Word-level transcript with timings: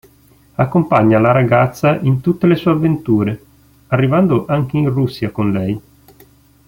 Accompagna 0.55 1.19
la 1.19 1.31
ragazza 1.31 1.95
in 1.99 2.21
tutte 2.21 2.47
le 2.47 2.55
sue 2.55 2.71
avventure, 2.71 3.43
arrivando 3.89 4.47
anche 4.47 4.75
in 4.77 4.89
Russia 4.89 5.29
con 5.29 5.51
lei. 5.51 5.79